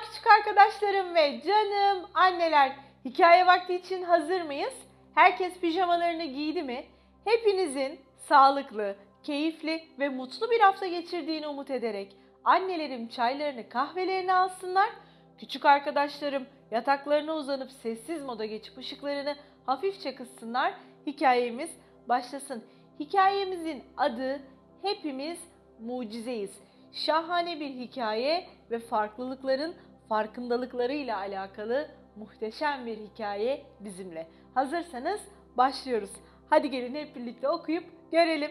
küçük 0.00 0.26
arkadaşlarım 0.26 1.14
ve 1.14 1.40
canım 1.46 2.06
anneler. 2.14 2.72
Hikaye 3.04 3.46
vakti 3.46 3.74
için 3.74 4.02
hazır 4.02 4.42
mıyız? 4.42 4.74
Herkes 5.14 5.60
pijamalarını 5.60 6.24
giydi 6.24 6.62
mi? 6.62 6.84
Hepinizin 7.24 8.00
sağlıklı, 8.28 8.96
keyifli 9.22 9.84
ve 9.98 10.08
mutlu 10.08 10.50
bir 10.50 10.60
hafta 10.60 10.86
geçirdiğini 10.86 11.46
umut 11.46 11.70
ederek 11.70 12.16
annelerim 12.44 13.08
çaylarını, 13.08 13.68
kahvelerini 13.68 14.34
alsınlar. 14.34 14.90
Küçük 15.38 15.66
arkadaşlarım 15.66 16.46
yataklarına 16.70 17.34
uzanıp 17.34 17.70
sessiz 17.70 18.22
moda 18.22 18.44
geçip 18.44 18.78
ışıklarını 18.78 19.36
hafifçe 19.66 20.14
kıssınlar. 20.14 20.74
Hikayemiz 21.06 21.70
başlasın. 22.08 22.64
Hikayemizin 23.00 23.84
adı 23.96 24.40
Hepimiz 24.82 25.38
Mucizeyiz. 25.80 26.50
Şahane 26.92 27.60
bir 27.60 27.68
hikaye 27.68 28.46
ve 28.72 28.78
farklılıkların 28.78 29.74
farkındalıklarıyla 30.08 31.16
alakalı 31.18 31.88
muhteşem 32.16 32.86
bir 32.86 32.96
hikaye 32.96 33.62
bizimle. 33.80 34.26
Hazırsanız 34.54 35.20
başlıyoruz. 35.56 36.10
Hadi 36.50 36.70
gelin 36.70 36.94
hep 36.94 37.16
birlikte 37.16 37.48
okuyup 37.48 37.84
görelim. 38.12 38.50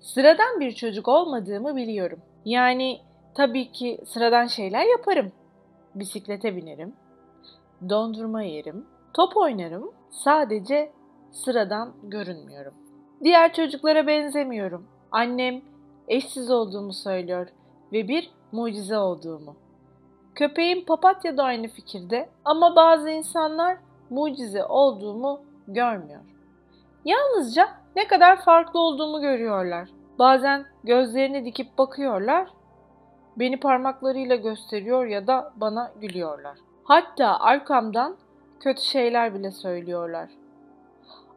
Sıradan 0.00 0.60
bir 0.60 0.72
çocuk 0.72 1.08
olmadığımı 1.08 1.76
biliyorum. 1.76 2.18
Yani 2.44 3.00
tabii 3.36 3.72
ki 3.72 4.00
sıradan 4.06 4.46
şeyler 4.46 4.84
yaparım. 4.86 5.32
Bisiklete 5.94 6.56
binerim, 6.56 6.92
dondurma 7.88 8.42
yerim, 8.42 8.86
top 9.14 9.36
oynarım. 9.36 9.92
Sadece 10.10 10.92
sıradan 11.30 11.94
görünmüyorum. 12.02 12.74
Diğer 13.24 13.52
çocuklara 13.52 14.06
benzemiyorum. 14.06 14.86
Annem 15.12 15.62
eşsiz 16.08 16.50
olduğumu 16.50 16.92
söylüyor 16.92 17.48
ve 17.92 18.08
bir 18.08 18.30
mucize 18.52 18.98
olduğumu. 18.98 19.56
Köpeğim 20.34 20.84
papatya 20.84 21.36
da 21.36 21.44
aynı 21.44 21.68
fikirde 21.68 22.28
ama 22.44 22.76
bazı 22.76 23.10
insanlar 23.10 23.76
mucize 24.10 24.64
olduğumu 24.64 25.40
görmüyor. 25.68 26.20
Yalnızca 27.04 27.68
ne 27.96 28.06
kadar 28.06 28.42
farklı 28.42 28.80
olduğumu 28.80 29.20
görüyorlar. 29.20 29.88
Bazen 30.18 30.66
gözlerini 30.84 31.44
dikip 31.44 31.78
bakıyorlar, 31.78 32.48
beni 33.36 33.60
parmaklarıyla 33.60 34.36
gösteriyor 34.36 35.06
ya 35.06 35.26
da 35.26 35.52
bana 35.56 35.92
gülüyorlar. 36.00 36.58
Hatta 36.84 37.40
arkamdan 37.40 38.16
kötü 38.60 38.82
şeyler 38.82 39.34
bile 39.34 39.50
söylüyorlar. 39.50 40.30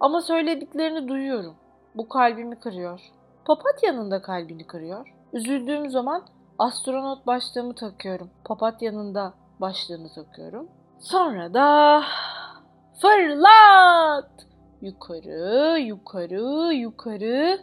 Ama 0.00 0.20
söylediklerini 0.20 1.08
duyuyorum. 1.08 1.54
Bu 1.94 2.08
kalbimi 2.08 2.56
kırıyor. 2.56 3.00
Papatyanın 3.44 4.10
da 4.10 4.22
kalbini 4.22 4.66
kırıyor. 4.66 5.14
Üzüldüğüm 5.32 5.90
zaman 5.90 6.22
astronot 6.60 7.26
başlığımı 7.26 7.74
takıyorum. 7.74 8.30
Papatyanın 8.44 9.14
da 9.14 9.34
başlığını 9.60 10.08
takıyorum. 10.14 10.68
Sonra 10.98 11.54
da 11.54 12.02
fırlat! 13.00 14.30
Yukarı, 14.80 15.78
yukarı, 15.78 16.74
yukarı 16.74 17.60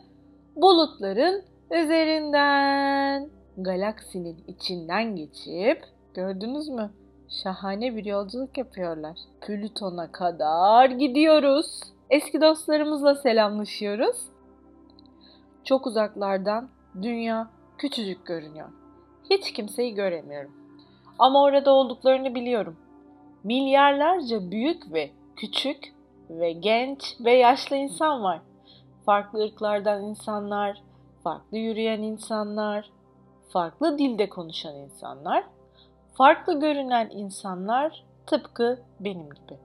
bulutların 0.56 1.44
üzerinden 1.72 3.30
galaksinin 3.58 4.44
içinden 4.48 5.16
geçip 5.16 5.84
gördünüz 6.14 6.70
mü? 6.70 6.92
Şahane 7.44 7.96
bir 7.96 8.06
yolculuk 8.06 8.58
yapıyorlar. 8.58 9.18
Plüton'a 9.42 10.12
kadar 10.12 10.90
gidiyoruz. 10.90 11.80
Eski 12.10 12.42
dostlarımızla 12.42 13.16
selamlaşıyoruz. 13.16 14.18
Çok 15.64 15.88
uzaklardan 15.88 16.70
dünya 17.02 17.48
küçücük 17.78 18.26
görünüyor. 18.26 18.70
Hiç 19.30 19.54
kimseyi 19.54 19.94
göremiyorum. 19.94 20.52
Ama 21.20 21.44
orada 21.44 21.74
olduklarını 21.74 22.36
biliyorum. 22.36 22.78
Milyarlarca 23.44 24.52
büyük 24.52 24.94
ve 24.94 25.12
küçük 25.36 25.94
ve 26.30 26.52
genç 26.52 27.16
ve 27.20 27.34
yaşlı 27.34 27.76
insan 27.76 28.24
var. 28.24 28.42
Farklı 29.06 29.44
ırklardan 29.44 30.04
insanlar, 30.04 30.82
farklı 31.24 31.58
yürüyen 31.58 32.02
insanlar, 32.02 32.90
farklı 33.50 33.98
dilde 33.98 34.30
konuşan 34.30 34.76
insanlar, 34.76 35.44
farklı 36.14 36.60
görünen 36.60 37.10
insanlar 37.10 38.04
tıpkı 38.26 38.80
benim 39.00 39.30
gibi. 39.30 39.58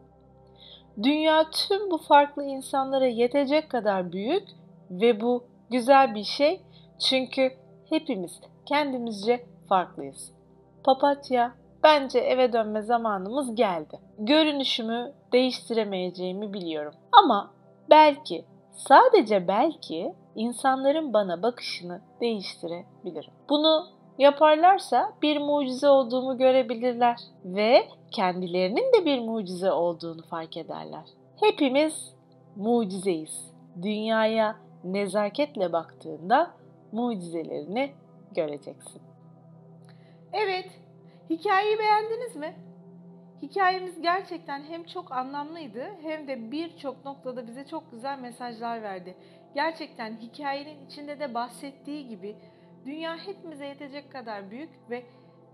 Dünya 1.02 1.50
tüm 1.50 1.90
bu 1.90 1.98
farklı 1.98 2.44
insanlara 2.44 3.06
yetecek 3.06 3.70
kadar 3.70 4.12
büyük 4.12 4.48
ve 4.90 5.20
bu 5.20 5.44
güzel 5.70 6.14
bir 6.14 6.24
şey 6.24 6.60
çünkü 6.98 7.61
hepimiz 7.92 8.40
kendimizce 8.66 9.46
farklıyız. 9.68 10.32
Papatya, 10.84 11.52
bence 11.82 12.18
eve 12.18 12.52
dönme 12.52 12.82
zamanımız 12.82 13.54
geldi. 13.54 14.00
Görünüşümü 14.18 15.12
değiştiremeyeceğimi 15.32 16.52
biliyorum. 16.52 16.94
Ama 17.12 17.50
belki, 17.90 18.44
sadece 18.72 19.48
belki 19.48 20.14
insanların 20.34 21.12
bana 21.12 21.42
bakışını 21.42 22.00
değiştirebilirim. 22.20 23.32
Bunu 23.48 23.86
yaparlarsa 24.18 25.12
bir 25.22 25.38
mucize 25.40 25.88
olduğumu 25.88 26.38
görebilirler 26.38 27.16
ve 27.44 27.88
kendilerinin 28.10 28.92
de 28.92 29.04
bir 29.04 29.20
mucize 29.20 29.72
olduğunu 29.72 30.22
fark 30.22 30.56
ederler. 30.56 31.04
Hepimiz 31.40 32.14
mucizeyiz. 32.56 33.52
Dünyaya 33.82 34.56
nezaketle 34.84 35.72
baktığında 35.72 36.50
mucizelerini 36.92 37.92
göreceksin. 38.34 39.02
Evet, 40.32 40.70
hikayeyi 41.30 41.78
beğendiniz 41.78 42.36
mi? 42.36 42.54
Hikayemiz 43.42 44.02
gerçekten 44.02 44.62
hem 44.62 44.84
çok 44.84 45.12
anlamlıydı 45.12 45.84
hem 46.02 46.28
de 46.28 46.50
birçok 46.50 47.04
noktada 47.04 47.46
bize 47.46 47.66
çok 47.66 47.90
güzel 47.90 48.18
mesajlar 48.18 48.82
verdi. 48.82 49.16
Gerçekten 49.54 50.16
hikayenin 50.16 50.86
içinde 50.86 51.20
de 51.20 51.34
bahsettiği 51.34 52.08
gibi 52.08 52.36
dünya 52.86 53.16
hepimize 53.16 53.66
yetecek 53.66 54.12
kadar 54.12 54.50
büyük 54.50 54.70
ve 54.90 55.02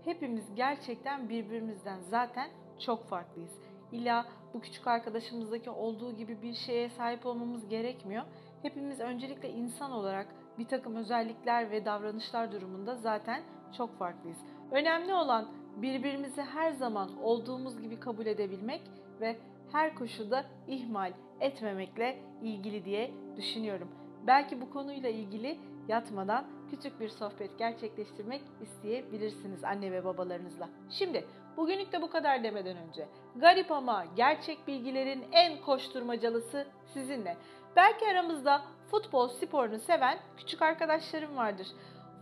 hepimiz 0.05 0.55
gerçekten 0.55 1.29
birbirimizden 1.29 1.99
zaten 1.99 2.49
çok 2.79 3.05
farklıyız. 3.05 3.59
İlla 3.91 4.25
bu 4.53 4.61
küçük 4.61 4.87
arkadaşımızdaki 4.87 5.69
olduğu 5.69 6.15
gibi 6.15 6.41
bir 6.41 6.53
şeye 6.53 6.89
sahip 6.89 7.25
olmamız 7.25 7.69
gerekmiyor. 7.69 8.23
Hepimiz 8.61 8.99
öncelikle 8.99 9.49
insan 9.49 9.91
olarak 9.91 10.27
bir 10.59 10.67
takım 10.67 10.95
özellikler 10.95 11.71
ve 11.71 11.85
davranışlar 11.85 12.51
durumunda 12.51 12.95
zaten 12.95 13.41
çok 13.77 13.97
farklıyız. 13.99 14.37
Önemli 14.71 15.13
olan 15.13 15.47
birbirimizi 15.75 16.41
her 16.41 16.71
zaman 16.71 17.09
olduğumuz 17.21 17.81
gibi 17.81 17.99
kabul 17.99 18.25
edebilmek 18.25 18.81
ve 19.21 19.35
her 19.71 19.95
koşulda 19.95 20.45
ihmal 20.67 21.13
etmemekle 21.39 22.19
ilgili 22.41 22.85
diye 22.85 23.11
düşünüyorum. 23.37 23.89
Belki 24.27 24.61
bu 24.61 24.69
konuyla 24.69 25.09
ilgili 25.09 25.59
yatmadan 25.87 26.45
küçük 26.69 26.99
bir 26.99 27.09
sohbet 27.09 27.59
gerçekleştirmek 27.59 28.41
isteyebilirsiniz 28.61 29.63
anne 29.63 29.91
ve 29.91 30.05
babalarınızla. 30.05 30.69
Şimdi 30.89 31.25
bugünlük 31.57 31.91
de 31.91 32.01
bu 32.01 32.09
kadar 32.09 32.43
demeden 32.43 32.77
önce 32.77 33.07
garip 33.35 33.71
ama 33.71 34.05
gerçek 34.15 34.67
bilgilerin 34.67 35.23
en 35.31 35.61
koşturmacalısı 35.61 36.67
sizinle. 36.93 37.37
Belki 37.75 38.05
aramızda 38.07 38.61
futbol 38.91 39.27
sporunu 39.27 39.79
seven 39.79 40.19
küçük 40.37 40.61
arkadaşlarım 40.61 41.37
vardır. 41.37 41.67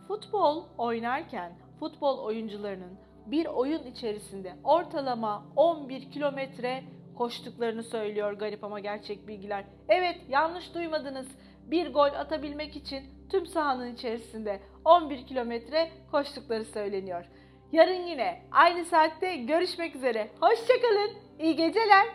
Futbol 0.08 0.64
oynarken 0.78 1.52
futbol 1.80 2.20
oyuncularının 2.20 3.00
bir 3.26 3.46
oyun 3.46 3.84
içerisinde 3.84 4.56
ortalama 4.64 5.46
11 5.56 6.12
kilometre 6.12 6.84
koştuklarını 7.18 7.84
söylüyor 7.84 8.34
garip 8.34 8.64
ama 8.64 8.80
gerçek 8.80 9.28
bilgiler. 9.28 9.64
Evet 9.90 10.18
yanlış 10.30 10.74
duymadınız. 10.76 11.28
Bir 11.66 11.94
gol 11.94 12.14
atabilmek 12.14 12.76
için 12.76 13.04
tüm 13.32 13.46
sahanın 13.46 13.94
içerisinde 13.94 14.60
11 14.86 15.28
kilometre 15.28 15.92
koştukları 16.12 16.66
söyleniyor. 16.66 17.26
Yarın 17.72 18.08
yine 18.08 18.42
aynı 18.52 18.86
saatte 18.86 19.36
görüşmek 19.36 19.96
üzere. 19.96 20.30
Hoşçakalın. 20.42 21.12
İyi 21.40 21.56
geceler. 21.56 22.08